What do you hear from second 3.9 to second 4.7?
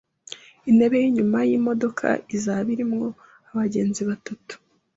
batatu.